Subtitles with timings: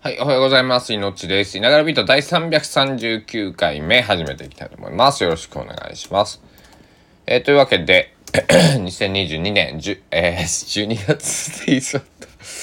[0.00, 0.92] はい、おはようございます。
[0.92, 1.58] いのちです。
[1.58, 5.24] いながらビート第339回目始めていきたいと思います。
[5.24, 6.40] よろしくお願いします。
[7.26, 12.02] えー、というわけで、 2022年10、えー、12月でいいそう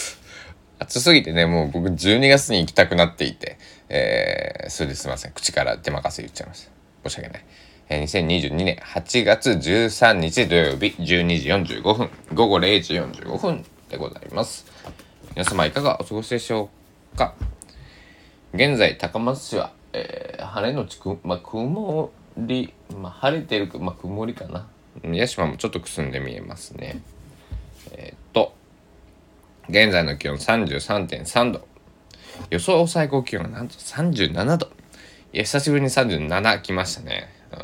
[0.79, 3.57] 暑すぎてね、もう僕12月に行きたくなっていて、
[3.89, 5.33] えー、それですいません。
[5.33, 6.69] 口から手任せ言っちゃいまし
[7.03, 7.09] た。
[7.09, 7.45] 申し訳ない。
[7.89, 14.65] え、2022年8月13日土曜日12時45分、午後0時45分でございます。
[15.35, 16.84] 皆様いかがお過ごしでしょうか？
[18.53, 24.67] 現在高松市は、えー、晴れのちく、まあ、曇り、まあ、晴れてるか、まあ、曇りかな。
[25.03, 27.01] 屋島もちょっとくすんで見えますね。
[27.91, 28.53] えー、っと
[29.67, 31.67] 現在の気温33.3度
[32.49, 34.67] 予想最高気温はなんと37度
[35.33, 37.59] いや久しぶりに37来ましたね、うん。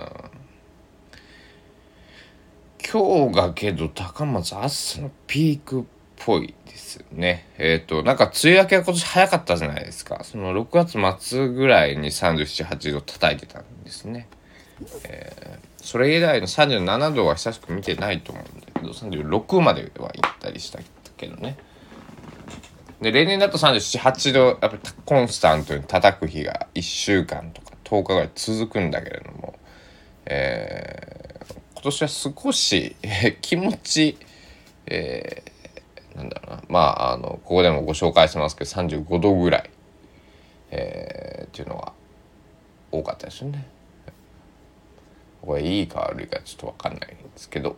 [2.92, 5.84] 今日がけど高松暑さのピークっ
[6.26, 7.48] ぽいですね。
[7.58, 10.24] えっ、ー、と、なんか梅雨明けは今年早かったじゃないですか。
[10.24, 14.28] その6月末ぐらいに37、8度叩いてたんですね。
[15.06, 20.80] えー、それ以来の37度は久しく見てないと思うんだけど、36までは行ったりした
[21.18, 21.58] けどね。
[23.02, 29.56] で、例年だと37、8度、やっぱりコンスタントに叩く日が1週間とか10日ぐらい続くんだけれども、
[30.26, 34.18] えー、今年は少し、えー、気持ち、
[34.86, 35.61] えー
[36.16, 36.64] なんだろうな。
[36.70, 39.70] まああのここでもご紹介してますけど35度ぐらい、
[40.72, 41.94] えー、っていうのが
[42.92, 43.68] 多かったですよね。
[45.42, 47.78] これいいか悪いかちょっと分かんないんですけど。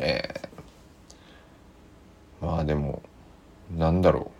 [0.00, 3.02] えー、まあでも
[3.76, 4.30] なんだろ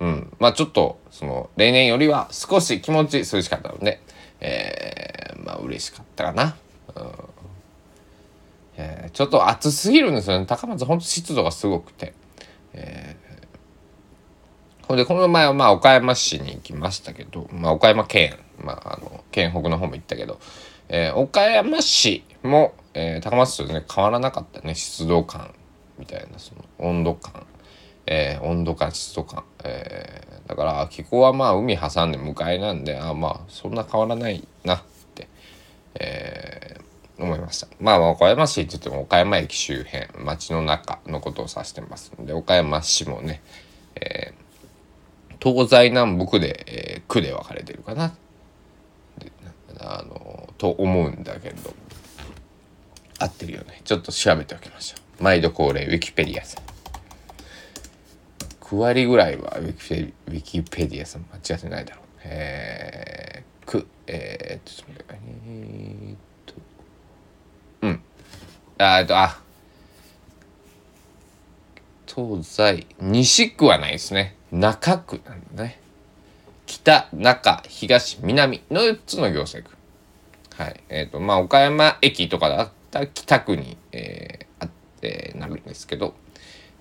[0.00, 0.04] う。
[0.04, 0.36] うん。
[0.38, 4.00] まあちょっとその例年よりは少し気持ち涼しかったので
[4.40, 6.56] えー、まあ嬉しかったかな。
[6.96, 7.39] うん。
[8.80, 10.46] えー、ちょっと暑すぎるんですよね。
[10.46, 12.14] 高松ほんと湿度がすごくて。
[12.72, 20.38] えー、ほんでこの前はまあ岡山市に行きましたけど、まあ、岡山県、まあ、あの県北の方も行ったけど、
[20.88, 24.74] えー、岡山市も、えー、高松とね変わらなかったね。
[24.74, 25.52] 湿度感
[25.98, 27.46] みたいなその温度感、
[28.06, 34.82] えー、温度感湿度感、えー、だから気候はまあ海挟んで向かいなんであまあそんな変わらないなっ
[35.14, 35.28] て、
[35.98, 36.69] え、
[37.24, 37.68] 思いました。
[37.80, 43.42] まあ、岡山市って言っても岡山駅周辺、街の中のことを指してますので、岡山市もね、
[43.94, 48.14] えー、東西南北で、えー、区で分かれてるかな。
[49.82, 51.74] あの、と思うんだけど、
[53.18, 53.80] 合ってるよね。
[53.84, 55.22] ちょっと調べておきましょう。
[55.22, 56.64] 毎度恒例、ウィキペディアさん。
[58.60, 62.04] 9割ぐらいはウィキペウィキペディアさん間違ってないだろう。
[62.24, 66.29] えー、く、えー、ちょっと待って、えー
[68.82, 69.38] あっと、あ、
[72.06, 74.36] 東西、西区はないですね。
[74.50, 75.78] 中区なんだね。
[76.64, 79.76] 北、中、東、南の4つの行政区。
[80.62, 80.80] はい。
[80.88, 84.70] えっ、ー、と、まあ、岡山駅とかだったら北区に、えー、あっ
[85.02, 86.14] てなるんですけど、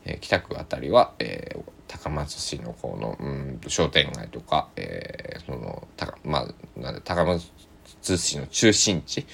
[0.05, 9.27] えー、北区あたりは、えー、高松市の方の、うん、商店街とか、えー、その、たまあ、なんで、高松市の中心地、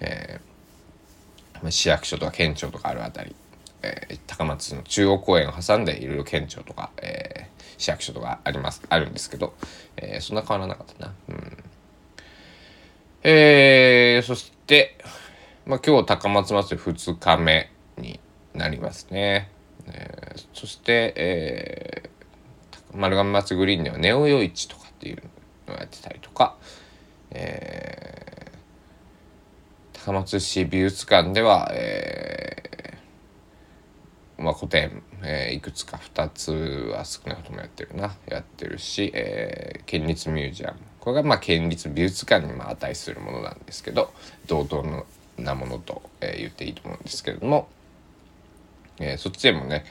[0.00, 0.49] えー、
[1.68, 3.34] 市役所とか県庁とかあるあたり、
[3.82, 9.54] えー、高松の中央公園を挟んでいろいろ県庁とか、えー、市役所とかありますあるんですけど、
[9.96, 11.14] えー、そんな変わらなかったな。
[11.28, 11.56] うん
[13.22, 14.96] えー、そして、
[15.66, 18.18] まあ、今日高松祭り2日目に
[18.54, 19.50] なりますね。
[19.86, 25.22] えー、そして、えー、丸亀松グリーンではネオ夜市とかっていう
[25.68, 26.56] のをやってたりとか、
[27.30, 28.20] えー
[30.10, 36.50] 高松市美術館では、えー、まあ、古典、えー、いくつか2つ
[36.92, 44.12] は少なくともやってるなやってるし、えー、県立ミュージアムこれがまあ県立美術館にま値するものなんですけど
[44.48, 45.06] 同等の
[45.38, 47.68] なものと、え言っていいと思うんですけれども、
[48.98, 49.84] えそっちでもね、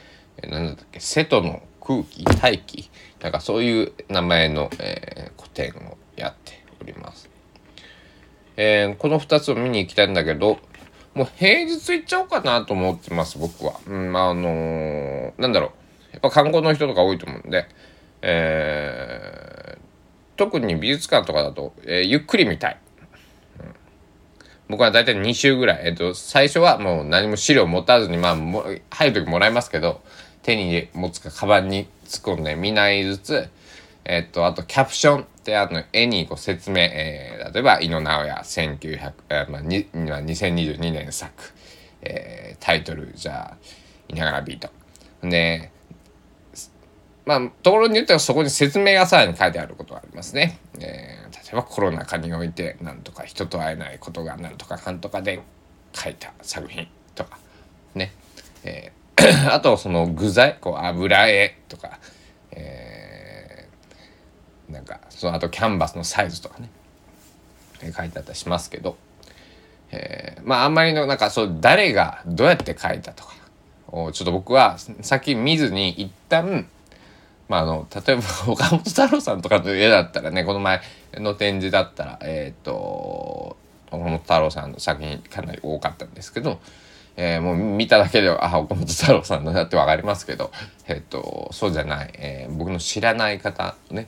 [0.44, 2.92] え、何だっっけ瀬戸の空気大気
[3.22, 7.39] なんかそういう名前の、え古典をやっております。
[8.62, 10.60] えー、この2つを見に行きたいんだけど、
[11.14, 13.80] もう平日行っちゃおうかなと思ってます、僕は。
[13.88, 15.70] うん、あのー、なんだろう。
[16.12, 17.70] やっぱ観光の人とか多いと思うんで、
[18.22, 19.80] えー、
[20.36, 22.78] 特に美術館とかだと、えー、ゆっくり見たい。
[23.62, 23.76] うん、
[24.68, 25.88] 僕は大体2週ぐらい。
[25.88, 30.02] えっ、と、最初はもう何も資料持たずに、まあ、も入る時もらいますけど、
[30.44, 33.50] 手に持つか、カバンに突っ込んで見ないずつ、
[34.06, 41.32] えっと、あとキャプションってあの絵にこう説明、えー、例えば、井野直哉1900、えーまあ、に2022年作、
[42.02, 43.58] えー、タイトル、じゃあ、
[44.08, 44.70] いながらビート。
[45.22, 45.72] で、
[47.30, 50.60] まあ、ところによってはそこに説明がさらに書いてあることがありますね。
[50.80, 55.40] えー、例えばコロナ禍においてなんとか人と会えないことがなんとかかんとかで
[55.94, 57.38] 書いた作品とか
[57.94, 58.14] ね。
[58.64, 62.00] えー、 あとその具材こう油絵とか、
[64.70, 66.70] なんかそのあとキャンバスのサイズとかね、
[67.82, 68.98] えー、書いてあったりしますけど、
[69.92, 73.40] えー、まああんまりのなんかそう誰がどうやって書いたとか。
[73.92, 76.68] をちょっと僕は先見ずに一旦
[77.48, 80.82] まあ、あの例えば 岡本太郎さんとかの絵だったらねこの前
[81.16, 83.58] の展示だったらえっ、ー、と
[83.90, 86.60] 岡本太郎さんの作品かなり多かったんですけど、
[87.18, 90.52] えー、もう見ただけであ岡本太郎さんだなって分かりますけど、
[90.88, 94.08] えっ、ー、とそうじゃない、えー、僕の知らない方ね、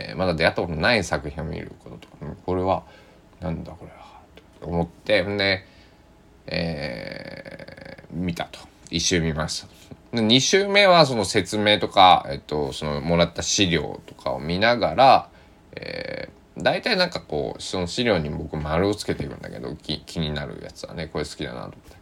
[0.00, 2.16] えー、まだ出会ったことない作品を見ることとか、
[2.46, 2.84] これは
[3.40, 4.20] なんだこれは
[4.60, 5.64] と思ってで、
[6.46, 8.60] えー、見たと
[8.90, 9.68] 一周見ました。
[10.12, 15.28] 2週目はその説明とか、えっと、そのもらった資料とかを見ながら、
[15.76, 22.00] えー、大体なんかこうその資料に僕丸をつけていくんだけど気気になるやつはねこれ好きだなと思って。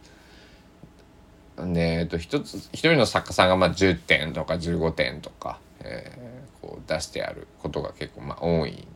[1.73, 6.28] で、えっと、一つ一人の作家さんがまあ10点とか15点とか、えー、
[6.61, 8.87] こう出してあることが結構まあ多い。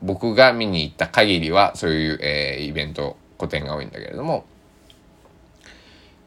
[0.00, 4.44] 僕が見に行った限りはそういう、えー、イベント個展が多いんだけれども、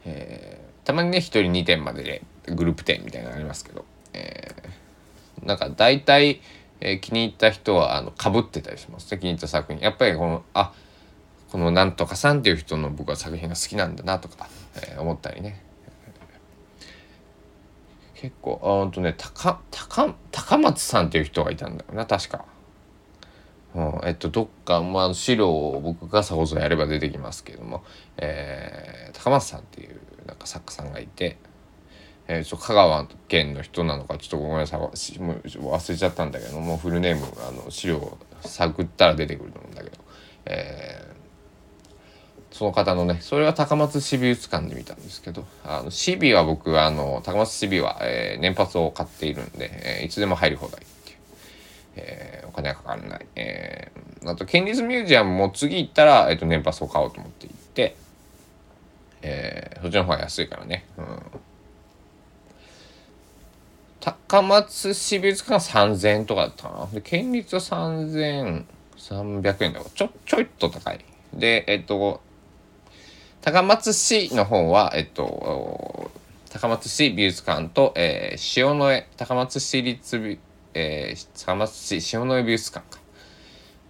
[0.05, 2.21] えーたまにね1人2点までで
[2.53, 6.41] グループ展みたいなのありますけど、えー、なんか大体、
[6.79, 9.11] えー、気に入った人はあの被ってたりします。
[9.11, 9.81] ね気に入った作品。
[9.81, 10.73] やっぱりこのあ
[11.51, 15.61] このなんとかさんっていう人の僕は作品が好きなんだなとか、えー、思ったりね。
[18.21, 22.45] 結構あんとね高高高松さんっていう人がいたんだよな確か。
[23.73, 27.83] うん、えっとどっか、まあ、資料を僕がさこそやれば出てきますけども、
[28.17, 31.37] えー、高松さんっていうなんか作家さんがいて、
[32.27, 39.97] えー、ちょ香川県の人なのかちょっとごめんなさい忘れちゃったんだけどもフルネームあの資料を探ったら出てくると思うんだけど、
[40.45, 41.20] えー、
[42.51, 51.17] その方のねそれは高松市美術館で見たんですけどあの市美は僕はあの高松市美は、えー、年パスを買っているんで、えー、いつでも入り放題っていう、
[51.95, 57.95] えー、お金はかからない、えー、あと県立ミュージアムも次行ったら、えーと、年パスを買おうと思っていて。
[59.21, 60.85] えー、そっちの方が安いからね。
[60.97, 61.05] うん。
[63.99, 66.87] 高松市美術館3000円とかだったかな。
[66.87, 68.65] で、県立は3300
[69.63, 71.05] 円だから、ちょ、ちょいっと高い。
[71.33, 72.21] で、えっと、
[73.41, 76.11] 高松市の方は、えっと、
[76.51, 80.39] 高松市美術館と、えー、塩の江、高松市立美、
[80.75, 83.01] えー、高松市塩の江美術館か。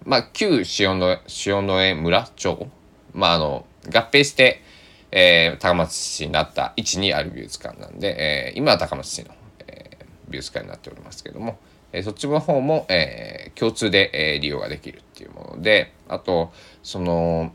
[0.06, 2.66] まあ、旧塩の塩の江村町。
[3.12, 4.62] まあ、あの、合併して、
[5.10, 9.34] えー、高松市になった位置にある美術館なんで、えー、今は高松市の、
[9.66, 11.58] えー、美術館になっておりますけども、
[11.92, 16.52] えー、そっちの方も、えー、共通で、えー、利用ができるっていうものであと
[16.82, 17.52] その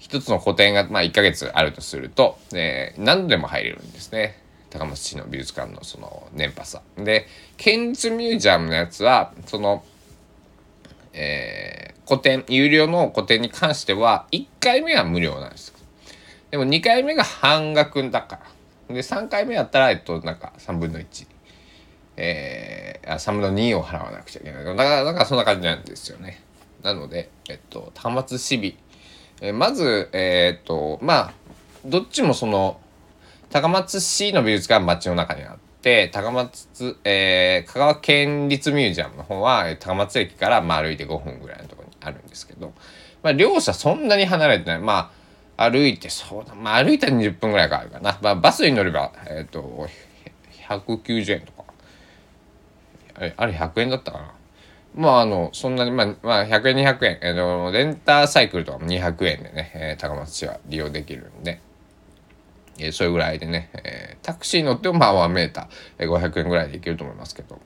[0.00, 6.82] 一つの個展が、まあ、1ヶ月あるとすると、えー、何度でも入れるんですね高松市の美術館のその年パスは。
[6.96, 7.26] で
[7.56, 9.84] 県立ミュージアムのやつはその
[11.12, 15.70] えー、古典有料の古典に関しては1回目は無料なんです
[16.50, 18.40] でも2回目が半額だか
[18.88, 18.94] ら。
[18.94, 21.26] で、3回目やったら、えっと、なんか3分の1。
[22.16, 24.64] えー、あ3分の2を払わなくちゃいけない。
[24.64, 26.42] だから、なんかそんな感じなんですよね。
[26.82, 28.76] なので、えっと、高松市美。
[29.40, 31.32] え、まず、えー、っと、まあ、
[31.84, 32.80] どっちもその、
[33.50, 42.72] 高松市の美術館は街の中にあって、高松、えー、香川県立ミュージアムの方は、高松駅からまあ歩いて5分ぐらいのところにあるんですけど、
[43.22, 44.78] まあ、両者そんなに離れてない。
[44.78, 45.10] ま
[45.56, 48.18] あ、歩いて、そうだ、まあ歩いたら20分ぐらいかかるかな。
[48.22, 49.88] まあバスに乗れば、えっ、と、
[50.68, 51.64] 190円とか。
[53.14, 54.34] あれ、あれ100円だったかな。
[54.94, 61.60] まああの、そんなに、まあ、まあ、100円、200円、えー、レンタサイクルとかも200円でね、えー、高松市は利用できるんで、
[62.78, 65.66] えー、それぐらいでね、えー、タクシー乗ってもまあ1メーター、
[65.98, 67.60] えー、500円ぐらいで行けると思いますけど、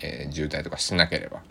[0.00, 1.42] えー、渋滞とかしなければ。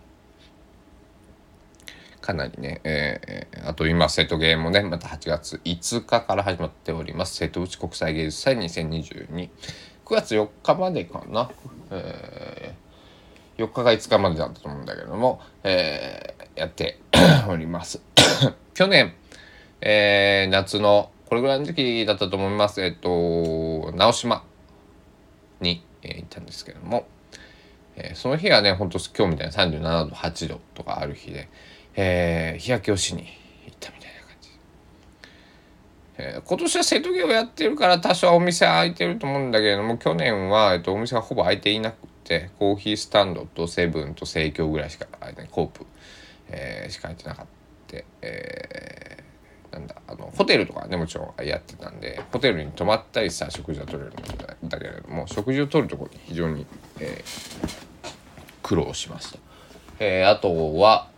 [2.20, 7.36] かなりね、えー、あと今瀬戸芸もねまた8月5日から始まっております。
[7.36, 9.50] 瀬戸内国際芸術祭20229
[10.06, 11.50] 月4日までかな、
[11.90, 12.91] えー、
[13.64, 17.00] 4日か5日までだったと思うんだけども、えー、やって
[17.48, 18.02] おります。
[18.74, 19.14] 去年、
[19.82, 22.82] えー、夏のこれぐらいの時期だったと思います。
[22.82, 24.44] えっ、と直島
[25.60, 27.08] に、えー、行ったんですけども、
[27.96, 31.50] えー、その日はねほんと今日みたいな37度8度とかある日で、
[31.96, 33.28] えー、日焼けをしに
[33.66, 34.50] 行ったみたいな感じ、
[36.18, 41.96] えー、今年は瀬戸際をやってるから多少お店開いてると思うんだけれども去年は、えっと、お店がほぼ開いていなく
[42.32, 45.86] てコーヒースタンドとセブンと生協ぐらいしかあれ、ねコープ、
[46.48, 47.46] えー、しか入ってなかっ
[47.88, 56.66] た、えー、なんだあのホテルとかねもちろんやってたんでホテルに泊まったりさ食事を取れるんだけれども食事をとるところに非常に、
[57.00, 58.10] えー、
[58.64, 59.40] 苦労しました。
[60.00, 61.10] えー、あとは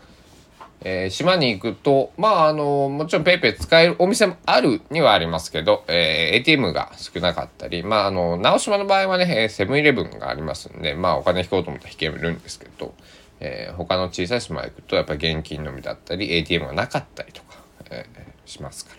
[0.86, 12.94] えー、島に行くと、まあ、あの、もちろん PayPay 使えるお店もあるにはありますけど、えー、ATM が少なかったり、まあ、あの、直島の場合はね、セブンイレブンがありますんで、まあ、お金引こうと思ったら引けるんですけど、
[13.40, 17.60] えー、他の小さい島へ行くと、やっぱ現金のみだったり、ATM がなかったりとか、
[17.90, 18.98] えー、しますから、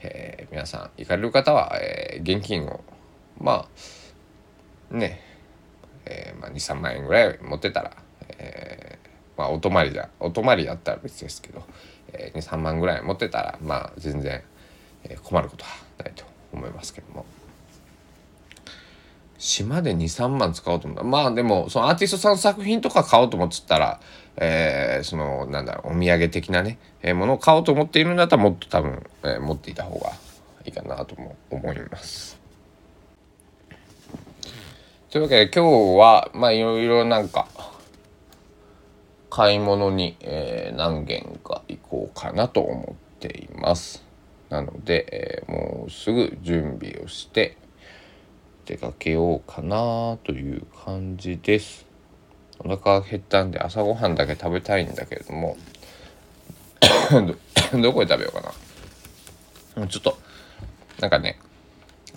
[0.00, 2.80] えー、皆さん、行かれる方は、えー、現金を、
[3.38, 3.68] ま
[4.90, 5.20] あ、ね、
[6.06, 7.92] えー、まあ、2、3万円ぐらい持ってたら、
[8.38, 8.91] えー
[9.36, 11.62] まあお泊まりじゃお泊まりだったら別ですけど、
[12.12, 14.42] えー、23万ぐらい持ってたらまあ全然、
[15.04, 17.24] えー、困ることはないと思いますけども。
[19.42, 21.02] 島で23万使おうと思った。
[21.02, 24.00] まあでもそのアーティストさんの作品とか買おうと思ってたら、
[24.36, 30.12] えー、そのなんだろうお土産的なね、えー、ものを買おうと思っているんだったらもっと多分、えー、持っていた方が
[30.64, 32.38] いいかなとも思います。
[35.10, 37.48] というわけで今日はまあいろいろなんか
[39.34, 44.04] 買い物に、えー、何軒か行こうかなと思っています。
[44.50, 47.56] なので、えー、もうすぐ準備をして
[48.66, 51.86] 出かけようかなという感じです。
[52.58, 55.56] お腹減ったんで朝ごはんだけ食べたいんだけれども
[57.80, 58.54] どこで食べようか
[59.76, 59.86] な。
[59.86, 60.18] ちょっと
[61.00, 61.38] なんかね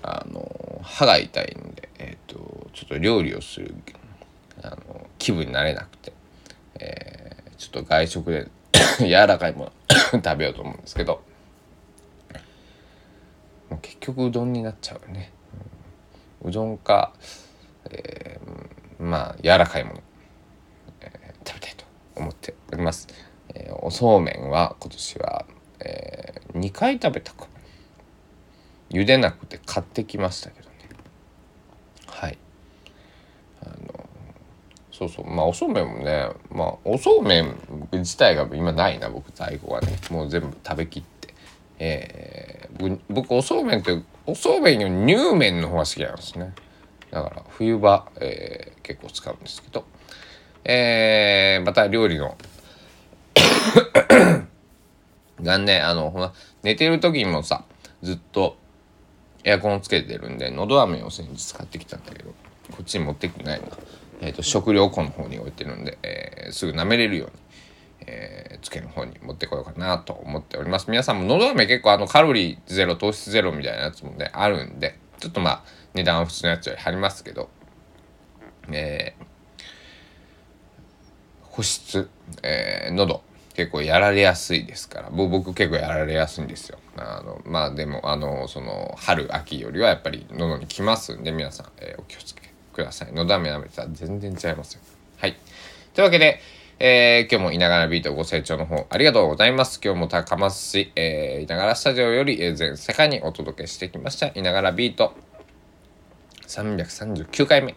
[0.01, 3.73] あの歯が痛いんで、えーと、ちょっと料理をする
[4.61, 6.11] あの気分になれなくて、
[7.71, 8.47] ちょっと外食で
[8.99, 9.71] 柔らかいもの
[10.23, 11.21] 食べようと思うんですけど。
[13.81, 15.31] 結局うどんになっちゃうよね、
[16.41, 17.13] うん、うどんか、
[17.89, 20.03] えー、まあ柔らかいもの、
[21.01, 21.83] えー、食べたいと
[22.15, 23.07] 思っております、
[23.53, 25.45] えー、おそうめんは今年は、
[25.79, 27.47] えー、2回食べたか。
[28.91, 30.75] 茹でなくて買ってきましたけどね
[32.07, 32.37] はい
[33.63, 34.09] あの
[34.97, 35.29] そうそう。
[35.29, 36.29] まあおそうめんもね。
[36.49, 37.55] まあおそうめん
[37.91, 39.97] 自体が今ないな僕在庫がね。
[40.09, 41.33] もう全部食べきって。
[41.77, 46.53] えー、僕おそうめんっておそうめんより乳麺の方が好きなんですね。
[47.11, 49.85] だから冬場、えー、結構使うんですけど。
[50.63, 52.37] えー、また料理の。
[55.41, 56.31] がねあのほら
[56.63, 57.65] 寝てる時にもさ
[58.01, 58.57] ずっと
[59.43, 62.33] エアコンつけてるんでのど飴を先日買ってきたんだけど
[62.71, 63.67] こっちに持ってきてないな。
[64.21, 67.33] えーと、食料庫の方に置いてるんで、えー、すぐ舐めれるように、
[68.07, 70.89] えー、つけの方に持ってこようかなと思っております。
[70.89, 77.49] 皆さんものど飴結構あのカロリーゼロ糖質ゼロみたいなやつもねあるんでちょっとまあ値段は普通のやつより張りますけど、
[78.71, 79.25] えー、
[81.43, 82.09] 保湿、
[82.43, 83.23] えー、喉
[83.55, 92.41] 結構やられやすいですから僕結構やられやすいんですよあのまあでもあのその春秋よりはやっぱり喉にきますんで皆さん、えー、お気をつけ
[92.75, 93.13] ください。
[93.13, 94.81] のだめなめたら全然違いますよ。
[95.17, 95.37] はい。
[95.93, 96.41] というわけで、
[96.77, 99.79] えー、今日もいながらビートご清聴の方ありがとうございます。
[99.83, 104.27] 今日も高松市、えー、いながらスタジオより、え、全世界にお届けしてきました。
[104.27, 105.13] いながらビート
[106.47, 107.75] 339回目。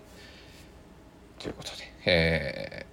[1.38, 1.76] ということで、
[2.07, 2.87] え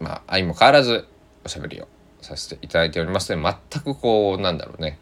[0.00, 1.06] ー、まあ、相も変わらず
[1.44, 1.86] おしゃべりを
[2.20, 4.98] させていただいておりますので、全くこう、なんだろうね。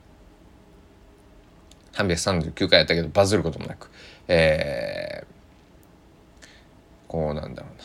[1.92, 3.90] 339回やったけどバズることもなく、
[4.28, 5.01] えー、
[7.12, 7.85] こうなんだろうな。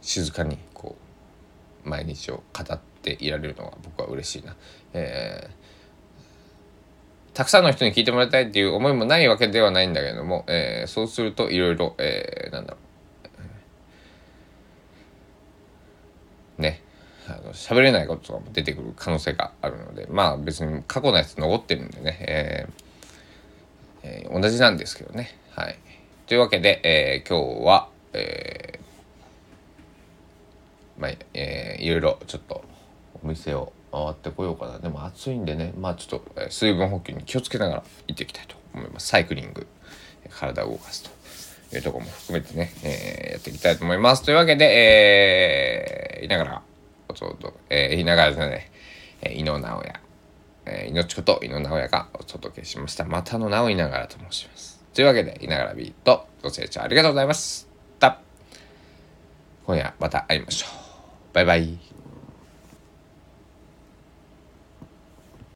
[0.00, 0.96] 静かにこ
[1.84, 4.56] う毎日を語っていられるのが僕は嬉しいな。
[4.94, 12.78] えー、たくさんの人に聞いてもらいたいっていう思いもないわけではないんだけども、えー、そうするといろいろ、えー、なんだろ
[16.58, 16.62] う。
[16.62, 16.80] ね。
[17.26, 25.38] あの喋れないこととかも出てくる可能性があるのでまあ別に過去のやつ残ってるんでね、えーえー、同じなんですけどね。
[25.50, 25.78] はい。
[26.28, 32.62] というわけで、えー、今日は、えー、まあ、えー、いろいろちょっと
[33.24, 34.78] お店を回ってこようかな。
[34.78, 39.06] でも暑いんでね、まあちょっと、水分補給に気をつけながら行っていきたいと思います。
[39.06, 39.66] サイクリング、
[40.28, 41.10] 体を動かす
[41.70, 44.22] というところも含めてね、えー、やっていきたいと思います。
[44.22, 46.62] というわけで、えー、いながら、
[47.08, 48.70] おとと、えー、いながらですね、
[49.22, 50.00] えー、井野直哉、
[50.66, 53.06] えー、命こと井野直哉がお届けしました。
[53.06, 54.77] またの名をいながらと申します。
[54.98, 57.68] というわけで、いながらビート、ご清聴ありがとうございまし
[58.00, 58.18] た。
[59.64, 61.34] 今夜また会いましょう。
[61.34, 61.87] バイバイ。